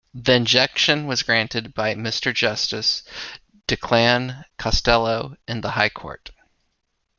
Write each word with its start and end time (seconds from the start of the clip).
The 0.15 0.33
injunction 0.33 1.05
was 1.05 1.21
granted 1.21 1.75
by 1.75 1.93
Mr 1.93 2.33
Justice 2.33 3.03
Declan 3.67 4.45
Costello 4.57 5.35
in 5.47 5.61
the 5.61 5.69
High 5.69 5.89
Court. 5.89 6.31